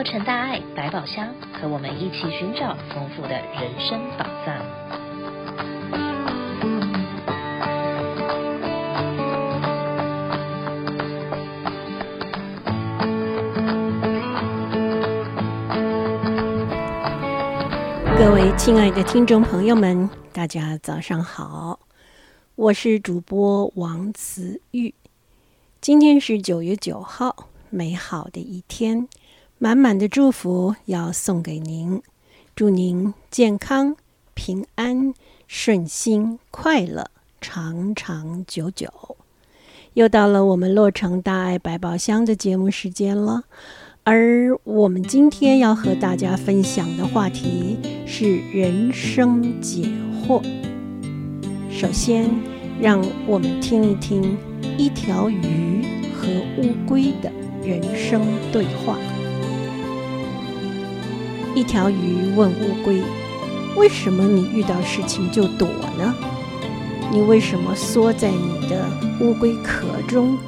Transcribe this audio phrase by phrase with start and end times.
[0.00, 4.56] 洛城大爱百宝箱，和我们一起寻找丰富的人生宝藏。
[18.16, 21.78] 各位亲爱的听众朋友们，大家早上好，
[22.54, 24.94] 我是主播王慈玉，
[25.82, 27.48] 今天是九月九号。
[27.72, 29.06] 美好的一天，
[29.62, 32.00] 满满的祝福要送给您，
[32.56, 33.94] 祝您健康、
[34.32, 35.12] 平安、
[35.46, 37.10] 顺心、快乐，
[37.42, 38.88] 长长久久。
[39.92, 43.44] 又到了我们洛城大爱百宝箱的节目时间了，
[44.02, 49.82] 而我们今天要和大家分享的话题是人生解
[50.26, 50.42] 惑。
[51.70, 52.30] 首先，
[52.80, 54.38] 让我们听一听
[54.78, 57.30] 一条鱼和乌龟的。
[57.62, 58.96] 人生对话。
[61.54, 63.02] 一条鱼问乌龟
[63.76, 66.14] ：“为什么你遇到事情就躲呢？
[67.12, 68.84] 你为什么缩在你的
[69.20, 70.38] 乌龟壳中？”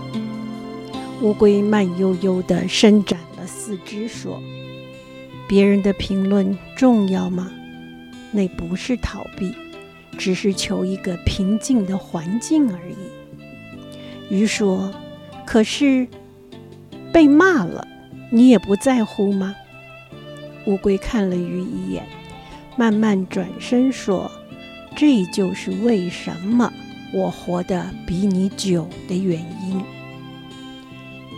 [1.20, 4.40] 乌龟慢悠悠地伸展了四肢，说
[5.48, 7.50] ：“别人的评论重要吗？
[8.30, 9.52] 那不是逃避，
[10.16, 12.96] 只是求一个平静的环境而已。”
[14.30, 14.92] 鱼说
[15.44, 16.06] ：“可是……”
[17.12, 17.86] 被骂了，
[18.30, 19.54] 你也不在乎吗？
[20.66, 22.06] 乌龟看了鱼一眼，
[22.76, 24.30] 慢慢转身说
[24.96, 26.72] ：“这就是为什么
[27.12, 29.82] 我活得比你久的原因。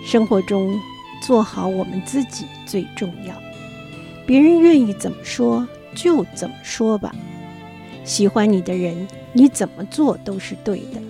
[0.04, 0.78] 生活中，
[1.22, 3.34] 做好我们自己最重要。
[4.26, 7.14] 别人愿意怎么说就怎么说吧。
[8.04, 11.00] 喜欢你的人，你怎么做都是对的；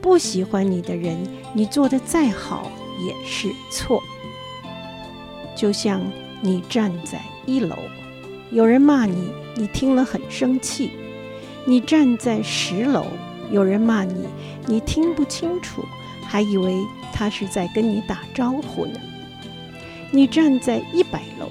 [0.00, 1.16] 不喜欢你的人，
[1.54, 4.02] 你做的再好。”也是错。
[5.54, 6.00] 就像
[6.40, 7.76] 你站在一楼，
[8.50, 10.90] 有人骂你，你听了很生气；
[11.64, 13.06] 你站在十楼，
[13.50, 14.26] 有人骂你，
[14.66, 15.82] 你听不清楚，
[16.22, 16.74] 还以为
[17.12, 18.98] 他是在跟你打招呼呢；
[20.10, 21.48] 你站在一百楼，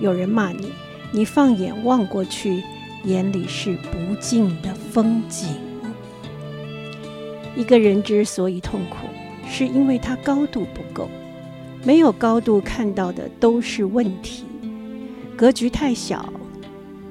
[0.00, 0.70] 有人骂你，
[1.10, 2.62] 你放眼望过去，
[3.04, 5.48] 眼里是不尽的风景。
[7.56, 9.08] 一个人之所以痛苦，
[9.48, 11.08] 是因为他高度不够，
[11.82, 14.44] 没有高度看到的都是问题，
[15.38, 16.32] 格局太小，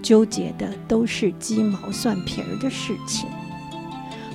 [0.04, 3.30] 纠结的都是鸡毛蒜皮儿的事情。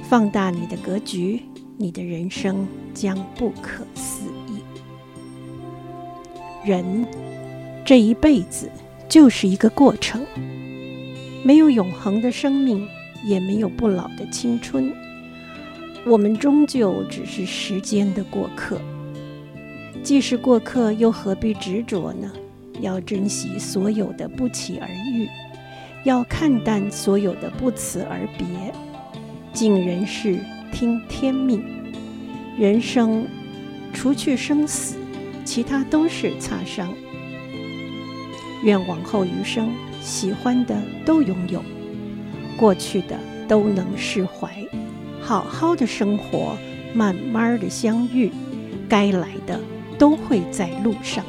[0.08, 1.42] 放大你的格局，
[1.76, 4.62] 你的人生将不可思议。
[6.64, 7.06] 人
[7.84, 8.70] 这一辈子
[9.10, 10.24] 就是一个过程，
[11.44, 12.88] 没有永恒的生命，
[13.22, 14.90] 也没有不老的青春。
[16.06, 18.80] 我们终究只是时间的过客，
[20.02, 22.32] 既是过客，又何必执着呢？
[22.82, 25.28] 要珍惜所有的不期而遇，
[26.04, 28.46] 要看淡所有的不辞而别，
[29.52, 30.38] 尽人事，
[30.72, 31.64] 听天命。
[32.58, 33.26] 人生
[33.94, 34.96] 除去生死，
[35.44, 36.92] 其他都是擦伤。
[38.64, 39.70] 愿往后余生，
[40.02, 40.76] 喜欢的
[41.06, 41.62] 都拥有，
[42.56, 43.16] 过去的
[43.48, 44.50] 都能释怀。
[45.20, 46.58] 好好的生活，
[46.92, 48.30] 慢慢的相遇，
[48.88, 49.58] 该来的
[49.98, 51.24] 都会在路上。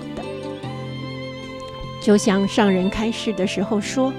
[2.04, 4.12] 就像上人开示的时候说：“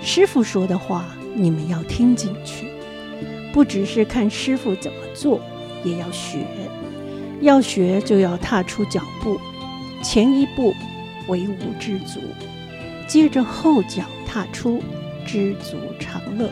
[0.00, 1.04] 师傅说的话，
[1.34, 2.68] 你们要听进去，
[3.52, 5.40] 不只是看师傅怎么做，
[5.82, 6.46] 也要学。
[7.40, 9.40] 要学就要踏出脚步，
[10.00, 10.72] 前一步
[11.26, 12.20] 为吾知足，
[13.08, 14.80] 接着后脚踏出，
[15.26, 16.48] 知足常乐。”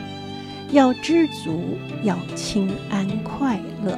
[0.73, 3.97] 要知足，要轻安快乐，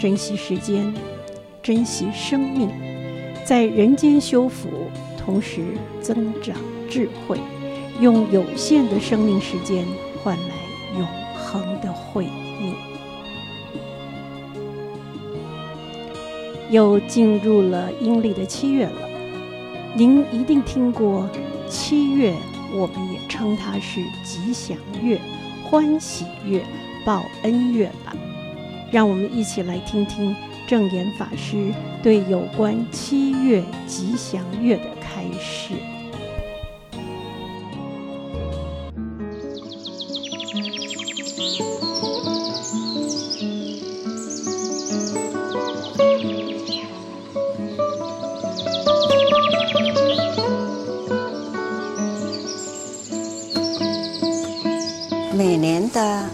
[0.00, 0.92] 珍惜时间，
[1.62, 2.68] 珍惜生命，
[3.44, 4.68] 在人间修福，
[5.28, 6.56] 同时增长
[6.88, 7.38] 智慧，
[8.00, 9.84] 用有限的生命时间
[10.24, 10.54] 换来
[10.98, 12.24] 永恒的慧
[12.58, 12.74] 命。
[16.70, 19.06] 又进入了阴历的七月了，
[19.94, 21.28] 您一定听过
[21.68, 22.34] 七月。
[22.74, 25.20] 我们也称它是吉祥月、
[25.62, 26.64] 欢喜月、
[27.04, 28.16] 报恩月吧。
[28.90, 30.34] 让我们一起来听听
[30.68, 31.72] 证严法师
[32.02, 35.72] 对有关七月吉祥月的开示。
[55.34, 56.28] 每年的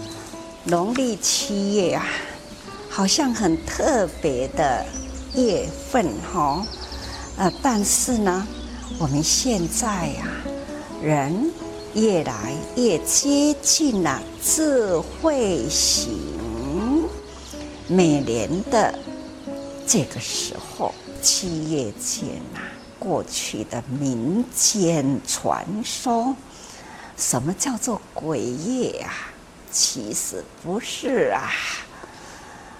[0.65, 2.05] 农历七月啊，
[2.95, 4.85] 好像很特别的
[5.35, 6.65] 月份哈。
[7.35, 8.47] 呃，但是呢，
[8.97, 10.25] 我们现在呀、
[11.03, 11.51] 人
[11.93, 16.17] 越来越接近了智慧型。
[17.89, 18.97] 每年的
[19.85, 22.61] 这个时候，七月间呐，
[22.97, 26.33] 过去的民间传说，
[27.17, 29.11] 什么叫做鬼月啊？
[29.69, 31.51] 其实不是啊。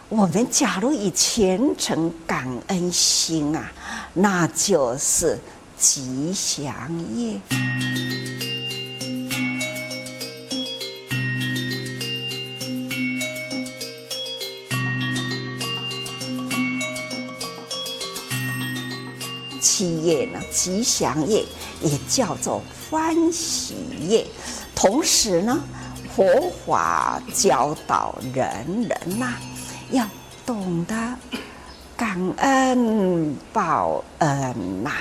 [0.08, 3.72] 我们假如以虔诚感恩心啊，
[4.14, 5.40] 那就是
[5.78, 6.74] 吉祥
[7.16, 7.42] 月。
[19.60, 21.44] 七月呢，吉祥月
[21.82, 22.62] 也叫做
[22.92, 23.74] 欢喜
[24.08, 24.24] 月。
[24.76, 25.60] 同时呢，
[26.16, 26.26] 佛
[26.64, 29.55] 法教导人人呐、啊。
[29.92, 30.06] 要
[30.46, 30.96] 懂得
[31.96, 34.92] 感恩报恩呐、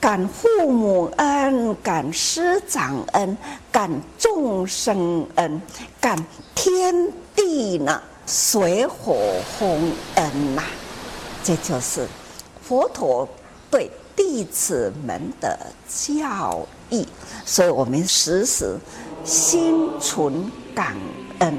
[0.00, 3.36] 感父母恩，感师长恩，
[3.70, 5.60] 感众生恩，
[6.00, 6.18] 感
[6.54, 6.94] 天
[7.34, 9.16] 地呢水火
[9.58, 10.62] 洪恩呐、
[11.44, 12.06] 这就是
[12.62, 13.28] 佛陀
[13.70, 17.06] 对弟子们的教义。
[17.44, 18.76] 所以我们时时
[19.24, 20.96] 心存感
[21.38, 21.56] 恩，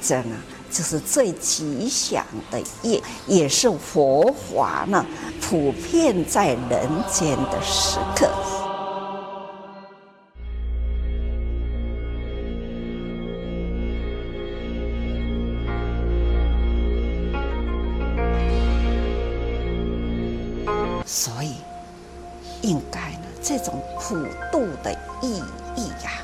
[0.00, 0.36] 这呢。
[0.72, 5.04] 就是最吉祥的月，也是佛法呢
[5.38, 8.30] 普遍在人间的时刻。
[21.04, 21.56] 所以，
[22.62, 24.16] 应该呢，这种普
[24.50, 24.90] 渡的
[25.20, 25.42] 意
[25.76, 26.22] 义呀，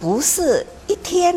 [0.00, 1.34] 不是一天。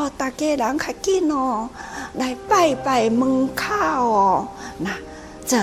[0.00, 1.68] 哦，大家人快紧哦，
[2.14, 4.48] 来拜拜门口哦。
[4.78, 4.90] 那
[5.46, 5.62] 这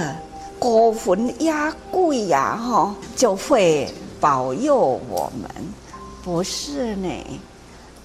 [0.59, 1.51] 孤魂野
[1.89, 4.77] 鬼呀，哈，就会保佑
[5.09, 5.49] 我们。
[6.23, 7.09] 不是呢，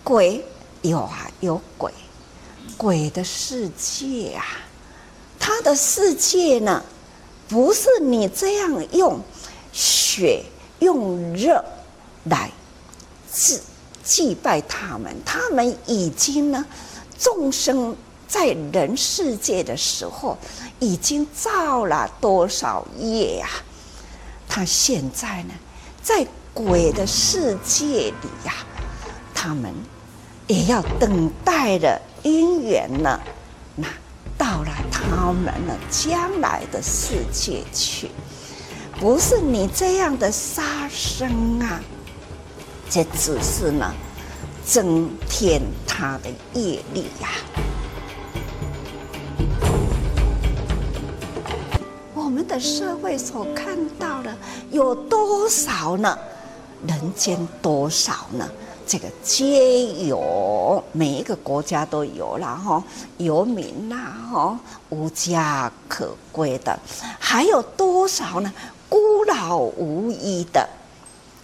[0.02, 0.42] 鬼
[0.80, 1.92] 有啊，有鬼，
[2.78, 4.44] 鬼的世界啊，
[5.38, 6.82] 他的世界呢，
[7.46, 9.20] 不是你这样用
[9.70, 10.42] 血
[10.78, 11.62] 用热
[12.24, 12.50] 来
[13.30, 13.60] 治。
[14.04, 16.64] 祭拜他们，他们已经呢，
[17.18, 17.96] 众生
[18.26, 20.36] 在人世界的时候，
[20.78, 23.48] 已经造了多少业啊？
[24.48, 25.54] 他现在呢，
[26.02, 28.52] 在鬼的世界里呀、
[29.34, 29.72] 他们
[30.46, 33.18] 也要等待着因缘呢，
[33.76, 33.86] 那
[34.36, 38.10] 到了他们呢将来的世界去，
[39.00, 41.80] 不是你这样的杀生啊。
[42.94, 43.90] 这只是呢，
[44.66, 47.30] 增添他的业力呀。
[52.12, 54.36] 我们的社会所看到的
[54.70, 56.18] 有多少呢？
[56.86, 58.46] 人间多少呢？
[58.86, 62.84] 这个皆有，每一个国家都有了哈，
[63.16, 63.96] 有名呐
[64.30, 64.60] 哈，
[64.90, 66.78] 无家可归的，
[67.18, 68.52] 还有多少呢？
[68.90, 70.68] 孤老无依的。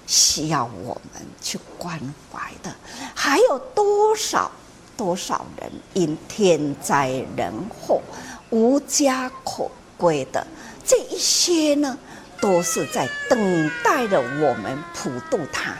[0.09, 2.01] 需要我们去关
[2.33, 2.75] 怀的，
[3.15, 4.51] 还有多少
[4.97, 8.01] 多少人因天灾人祸
[8.49, 10.45] 无家可归的？
[10.83, 11.99] 这一些呢，
[12.41, 15.77] 都是在等待着我们普渡他。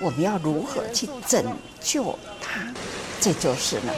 [0.00, 2.60] 我们要如何去拯救他？
[3.20, 3.92] 这就是呢，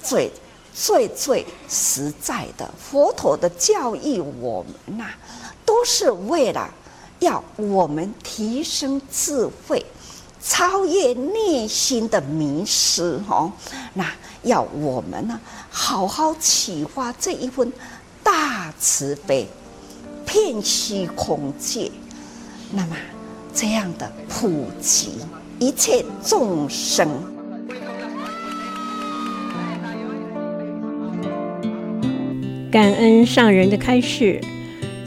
[0.00, 0.30] 最
[0.72, 4.20] 最最实在的佛陀的教义。
[4.20, 5.06] 我们呐、
[5.66, 6.72] 都是为了。
[7.20, 9.84] 要我们提升智慧，
[10.40, 13.50] 超越内心的迷失，哦，
[13.94, 14.04] 那
[14.42, 17.72] 要我们呢，好好启发这一份
[18.22, 19.48] 大慈悲，
[20.24, 21.90] 遍虚空界。
[22.70, 22.96] 那么
[23.52, 25.12] 这样的普及
[25.58, 27.08] 一切众生，
[32.70, 34.40] 感恩上人的开示。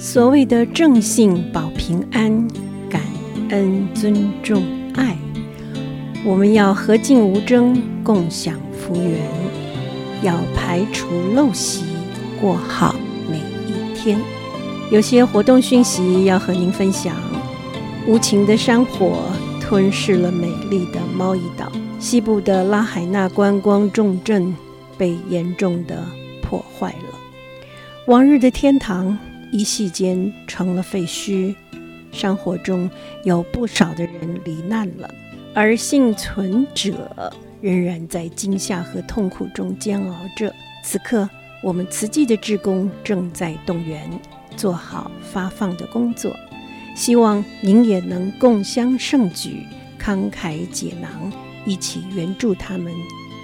[0.01, 2.47] 所谓的正信保平安，
[2.89, 2.99] 感
[3.51, 4.63] 恩尊重
[4.95, 5.15] 爱，
[6.25, 9.19] 我们要和敬无争，共享福缘，
[10.23, 11.05] 要排除
[11.35, 11.83] 陋习，
[12.41, 12.95] 过好
[13.29, 14.19] 每一天。
[14.89, 17.15] 有些活动讯息要和您分享：
[18.07, 19.19] 无情的山火
[19.61, 24.51] 吞噬了美丽的猫一岛，西部的拉海纳观光重镇
[24.97, 26.03] 被严重的
[26.41, 27.19] 破坏了，
[28.07, 29.15] 往日的天堂。
[29.51, 31.53] 一夕间成了废墟，
[32.11, 32.89] 山火中
[33.23, 35.13] 有不少的人罹难了，
[35.53, 40.53] 而幸存者仍然在惊吓和痛苦中煎熬着。
[40.83, 41.29] 此刻，
[41.61, 44.09] 我们慈济的志工正在动员，
[44.55, 46.35] 做好发放的工作。
[46.95, 49.65] 希望您也能共襄盛举，
[49.99, 51.31] 慷慨解囊，
[51.65, 52.91] 一起援助他们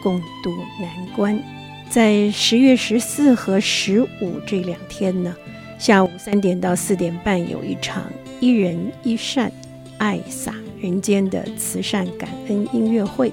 [0.02, 1.42] 共度难关。
[1.90, 5.34] 在十月十四和十五这两天呢，
[5.78, 8.04] 下午三点到四点半有一场
[8.40, 9.52] 一人一善，
[10.00, 13.32] 爱洒人间的慈善感恩音乐会，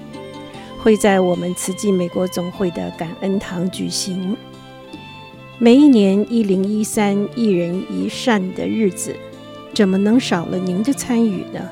[0.79, 4.37] 会在我们慈济美国总会的感恩堂举行。
[5.57, 9.15] 每一年一零一三一人一善的日子，
[9.73, 11.67] 怎么能少了您的参与呢？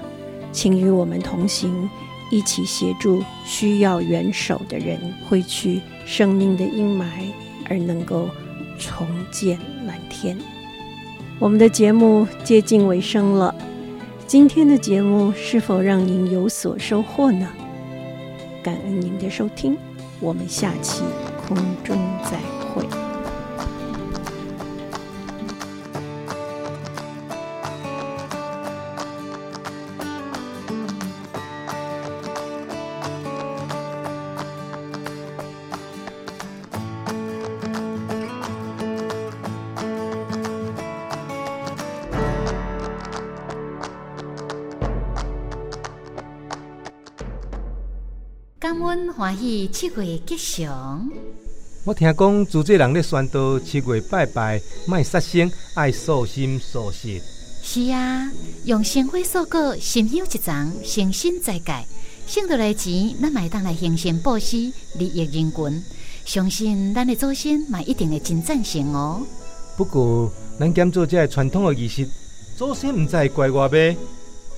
[0.51, 1.87] 请与我们同行，
[2.31, 4.99] 一起协助需要援手的人，
[5.29, 7.05] 挥去生命的阴霾，
[7.69, 8.27] 而能够
[8.79, 10.35] 重见蓝天。
[11.43, 13.53] 我们的节目接近尾声了，
[14.25, 17.45] 今天的节目是否让您有所收获呢？
[18.63, 19.77] 感恩您的收听，
[20.21, 21.03] 我们下期
[21.45, 22.37] 空中再
[22.69, 23.02] 会。
[48.73, 51.07] 感恩欢喜七月吉祥。
[51.83, 57.21] 我听讲，主济人咧宣导七月拜拜，卖杀生，爱素心素食。
[57.61, 58.31] 是啊，
[58.65, 61.85] 用香花素果，心香一盏，诚心再戒，
[62.25, 65.83] 省得来钱，咱买当来行善布施，利益人群。
[66.25, 69.21] 相信咱的祖先嘛，一定会真赞成哦。
[69.77, 72.09] 不过，咱检做这传统的仪式，
[72.57, 73.95] 祖先唔知怪我呗，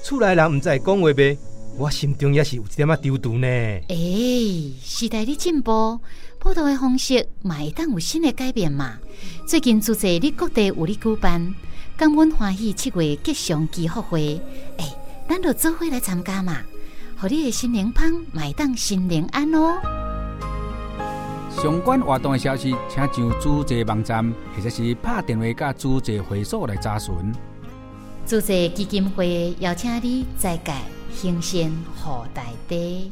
[0.02, 1.38] 厝内人唔知讲话呗。
[1.78, 3.48] 我心中也是有一点仔丢丢呢。
[3.48, 6.00] 诶、欸，时代的进步，
[6.40, 8.98] 普渡的方式嘛会当有新的改变嘛。
[9.46, 11.54] 最近主济哩各地有哩举办
[11.98, 14.40] 感恩欢喜七月吉祥祈福会，
[14.78, 16.60] 诶、欸，咱就做伙来参加嘛，
[17.20, 19.78] 互你的心灵芳，嘛会当心灵安哦。
[21.62, 27.14] 相关活动的消息，请上主济网站或者是拍电话甲主济会所来查询。
[28.26, 30.82] 主席基金会邀请你再改。
[31.16, 33.12] 行善护大地。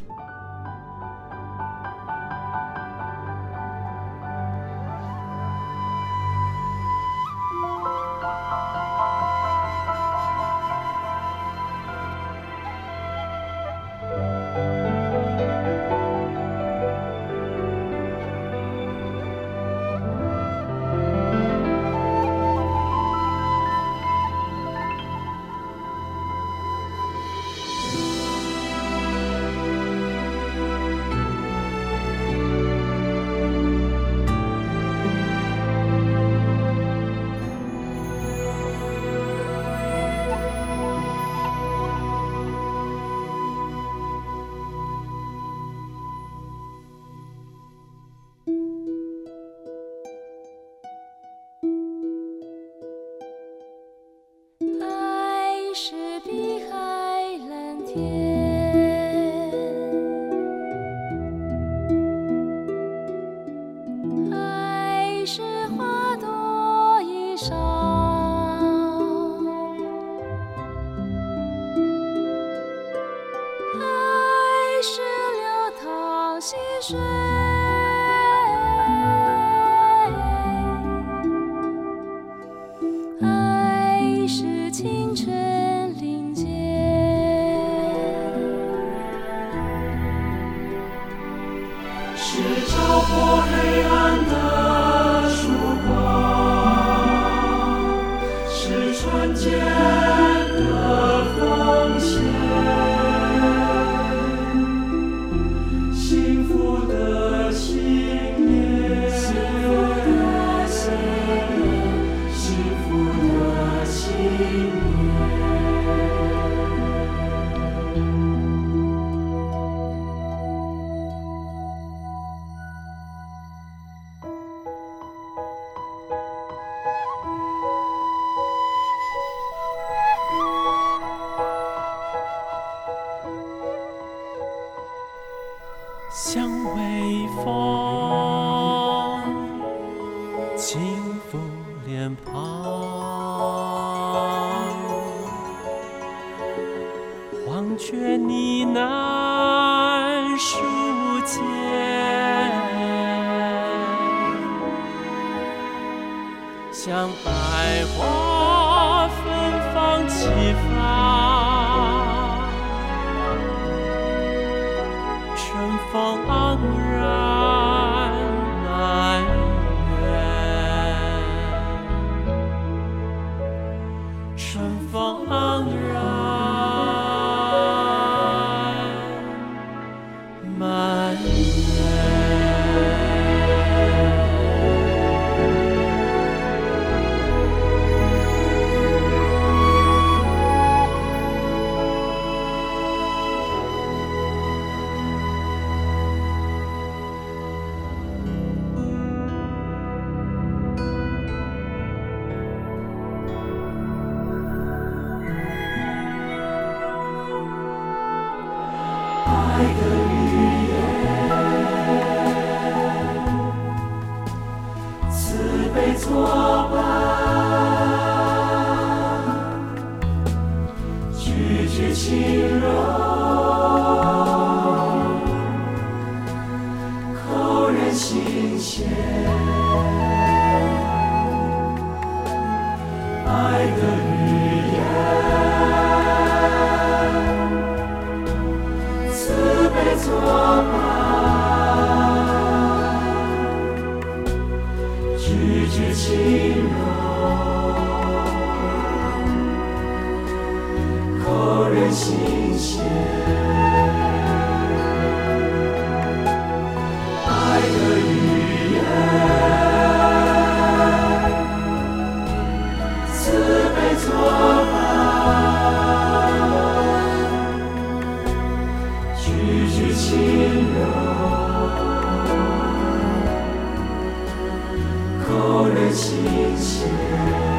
[275.94, 277.53] 思量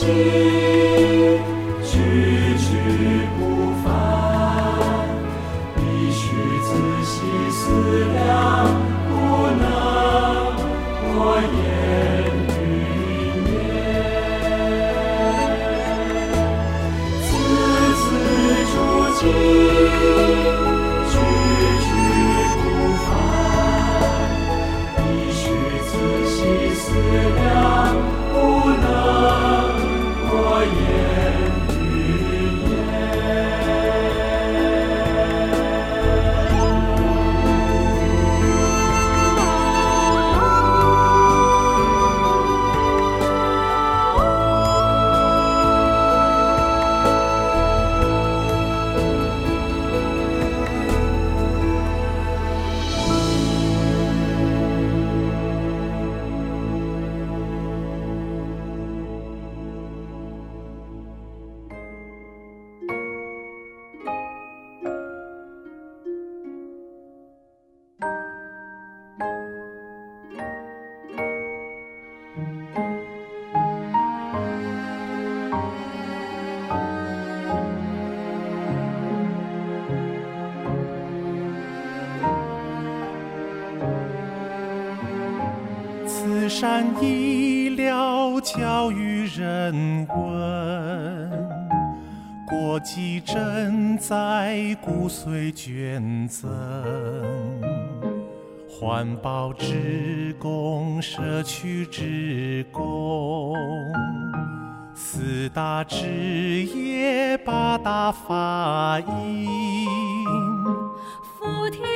[0.00, 0.67] 不
[86.60, 91.48] 善医疗教育人文，
[92.48, 96.50] 国际正在骨髓捐赠，
[98.68, 103.54] 环保职工、社区职工，
[104.96, 106.08] 四大职
[106.64, 109.46] 业八大法印，
[111.22, 111.86] 福田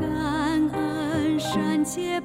[0.00, 2.20] 感恩善解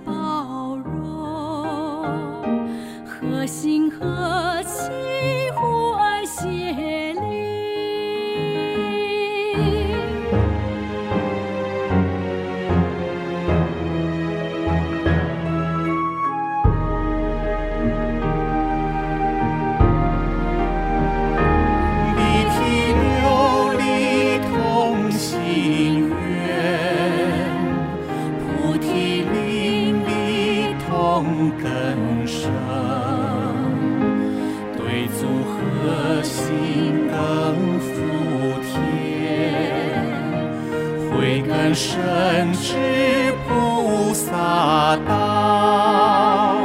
[41.72, 46.58] 慧根深知菩萨道，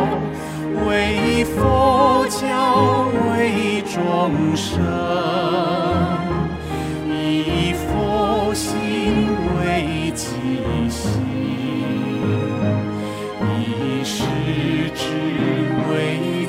[0.84, 3.96] 为佛教为众
[4.56, 4.82] 生，
[7.08, 10.26] 以佛心为己
[10.90, 11.22] 心，
[13.60, 14.24] 以实
[14.92, 15.04] 质
[15.88, 15.94] 为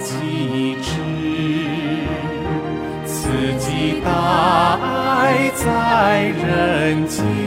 [0.02, 0.90] 己知，
[3.06, 7.47] 慈济大爱在人间。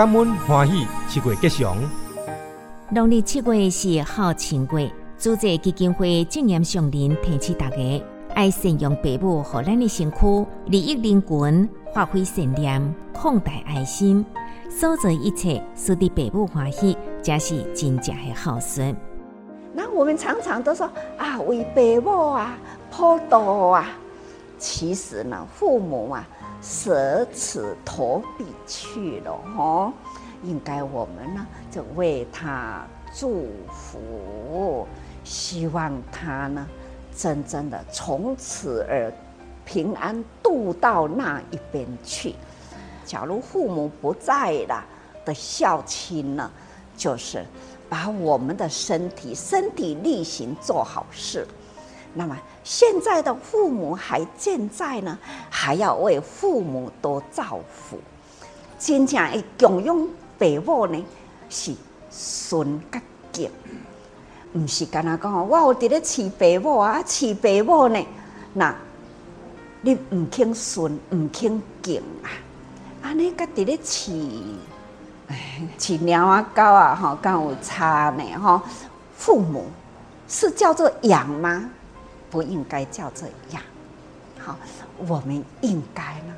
[0.00, 1.76] 感恩欢喜七月吉祥，
[2.88, 7.76] 农历七月是孝亲月，主席基金会正言上人提醒大家，
[8.34, 14.24] 爱善用父母和咱的身躯，利益人群，发挥善念，扩大爱心，
[14.70, 18.96] 所做一切，使得父母欢喜，才是真正的孝顺。
[19.74, 22.56] 那我们常常都说啊，为父母啊
[22.90, 23.86] 普渡啊，
[24.56, 26.26] 其实呢，父母啊
[26.62, 29.92] 舍此投彼去了哦。
[30.42, 34.86] 应该我们呢就为他祝福，
[35.24, 36.66] 希望他呢
[37.16, 39.12] 真正的从此而
[39.64, 42.34] 平安渡到那一边去。
[43.04, 44.84] 假如父母不在了
[45.24, 46.50] 的孝亲呢，
[46.96, 47.44] 就是。
[47.90, 51.44] 把我们的身体身体力行做好事，
[52.14, 55.18] 那么现在的父母还健在呢，
[55.48, 57.98] 还要为父母多造福。
[58.78, 59.96] 真正的供养
[60.38, 61.04] 父母呢，
[61.48, 61.74] 是
[62.10, 63.00] 顺甲
[63.32, 63.50] 敬，
[64.52, 68.06] 不是干那讲我有伫咧饲父母啊，饲父母呢，
[68.54, 68.74] 那
[69.82, 72.28] 你唔肯顺，唔肯敬啊，
[73.02, 74.10] 安尼甲伫咧饲。
[75.78, 78.60] 饲鸟啊、狗啊，哈，更有差呢，哈。
[79.16, 79.66] 父母
[80.26, 81.70] 是叫做养吗？
[82.30, 83.62] 不应该叫这样。
[84.38, 84.56] 好，
[85.06, 86.34] 我们应该呢，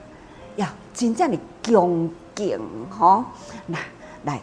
[0.57, 2.59] 要真正的恭敬
[2.91, 3.25] 哈，
[3.67, 3.79] 那
[4.25, 4.41] 来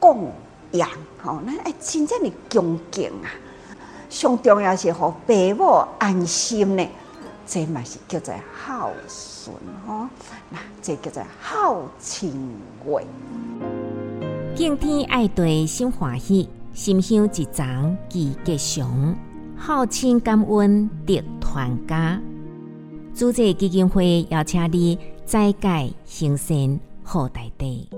[0.00, 0.32] 供
[0.72, 0.88] 养
[1.22, 3.30] 哈，那哎真正的恭敬啊，
[4.10, 6.88] 上重要是和父母安心呢。
[7.44, 8.32] 这嘛是叫做
[8.66, 9.54] 孝顺
[9.86, 10.08] 哦，
[10.48, 12.56] 那这叫做孝亲
[12.86, 13.06] 为。
[14.54, 19.14] 敬天爱地心欢喜，心胸一丛记吉祥。
[19.64, 22.20] 孝亲感恩的团家。
[23.14, 27.88] 组织基金会邀请你再改行善好大地。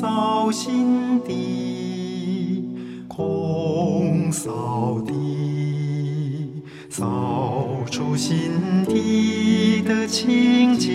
[0.00, 2.62] 扫心底，
[3.08, 8.38] 空扫地，扫出心
[8.86, 10.94] 底的清净，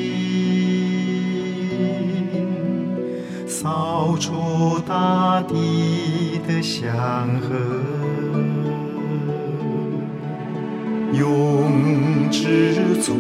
[3.46, 7.58] 扫出大地的祥和。
[11.12, 13.18] 用知足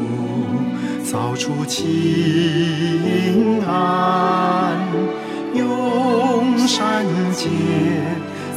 [1.03, 5.12] 扫出清安。
[5.83, 7.49] 用善解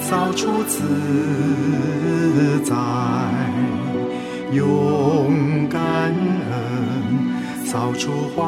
[0.01, 2.75] 扫出自在，
[4.53, 6.55] 用感恩
[7.65, 8.47] 扫出欢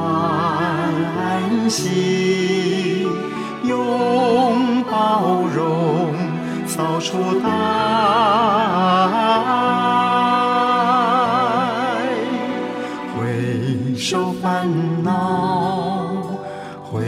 [1.68, 3.06] 喜，
[3.64, 6.14] 用包容
[6.66, 7.48] 扫出大
[9.44, 9.56] 爱，
[13.18, 13.18] 回
[13.96, 14.68] 首烦
[15.02, 16.17] 恼。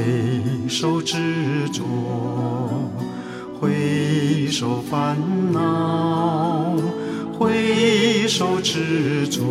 [0.01, 1.85] 回首执着
[3.61, 5.15] 回首烦
[5.53, 6.75] 恼
[7.39, 9.43] 回首执着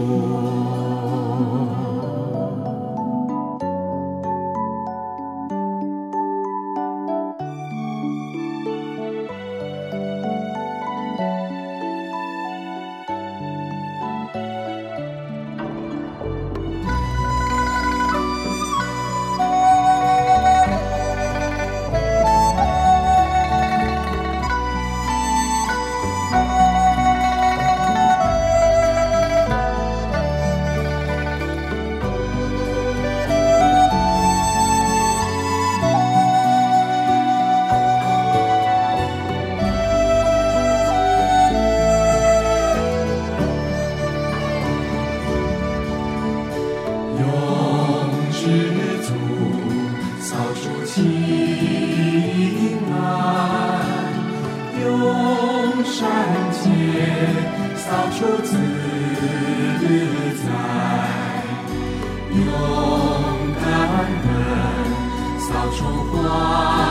[47.19, 47.25] 用
[48.31, 48.41] 知
[49.03, 49.07] 足
[50.19, 50.95] 扫除情
[52.89, 52.93] 难
[54.81, 55.97] 用善
[56.51, 56.61] 解
[57.75, 58.51] 扫除自
[60.45, 60.47] 在
[62.31, 62.39] 用
[63.61, 63.65] 感
[64.23, 64.31] 恩
[65.39, 65.77] 扫除
[66.11, 66.88] 挂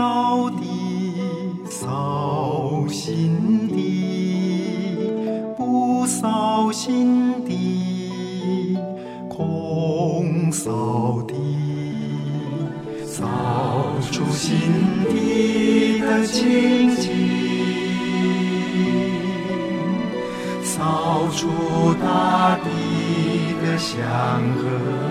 [0.00, 0.64] 扫地，
[1.68, 5.04] 扫心地，
[5.58, 8.78] 不扫心地，
[9.28, 11.34] 空扫地。
[13.04, 13.26] 扫
[14.10, 14.56] 出心
[15.10, 17.10] 底的清净，
[20.62, 21.46] 扫出
[22.02, 22.70] 大地
[23.62, 24.00] 的祥
[24.62, 25.09] 和。